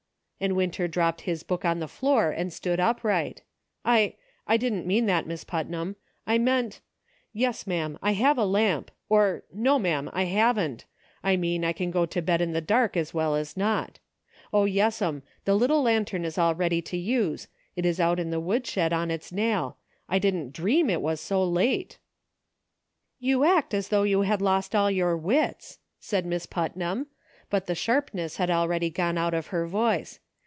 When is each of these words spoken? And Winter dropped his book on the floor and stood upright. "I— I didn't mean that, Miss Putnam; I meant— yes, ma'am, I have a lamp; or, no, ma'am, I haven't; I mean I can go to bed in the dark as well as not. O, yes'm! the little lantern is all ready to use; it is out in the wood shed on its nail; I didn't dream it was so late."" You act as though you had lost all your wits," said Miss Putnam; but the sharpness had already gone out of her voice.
And 0.43 0.55
Winter 0.55 0.87
dropped 0.87 1.21
his 1.21 1.43
book 1.43 1.63
on 1.65 1.77
the 1.79 1.87
floor 1.87 2.31
and 2.31 2.51
stood 2.51 2.79
upright. 2.79 3.43
"I— 3.85 4.15
I 4.47 4.57
didn't 4.57 4.87
mean 4.87 5.05
that, 5.05 5.27
Miss 5.27 5.43
Putnam; 5.43 5.97
I 6.25 6.39
meant— 6.39 6.81
yes, 7.31 7.67
ma'am, 7.67 7.99
I 8.01 8.13
have 8.13 8.39
a 8.39 8.43
lamp; 8.45 8.89
or, 9.07 9.43
no, 9.53 9.77
ma'am, 9.77 10.09
I 10.13 10.23
haven't; 10.23 10.85
I 11.23 11.37
mean 11.37 11.63
I 11.63 11.73
can 11.73 11.91
go 11.91 12.07
to 12.07 12.23
bed 12.23 12.41
in 12.41 12.53
the 12.53 12.59
dark 12.59 12.97
as 12.97 13.13
well 13.13 13.35
as 13.35 13.55
not. 13.55 13.99
O, 14.51 14.65
yes'm! 14.65 15.21
the 15.45 15.53
little 15.53 15.83
lantern 15.83 16.25
is 16.25 16.39
all 16.39 16.55
ready 16.55 16.81
to 16.81 16.97
use; 16.97 17.47
it 17.75 17.85
is 17.85 17.99
out 17.99 18.19
in 18.19 18.31
the 18.31 18.39
wood 18.39 18.65
shed 18.65 18.91
on 18.91 19.11
its 19.11 19.31
nail; 19.31 19.77
I 20.09 20.17
didn't 20.17 20.53
dream 20.53 20.89
it 20.89 21.03
was 21.03 21.21
so 21.21 21.43
late."" 21.43 21.99
You 23.19 23.43
act 23.43 23.75
as 23.75 23.89
though 23.89 24.01
you 24.01 24.21
had 24.21 24.41
lost 24.41 24.73
all 24.75 24.89
your 24.89 25.15
wits," 25.15 25.77
said 25.99 26.25
Miss 26.25 26.47
Putnam; 26.47 27.05
but 27.51 27.67
the 27.67 27.75
sharpness 27.75 28.37
had 28.37 28.49
already 28.49 28.89
gone 28.89 29.19
out 29.19 29.35
of 29.35 29.47
her 29.53 29.67
voice. 29.67 30.17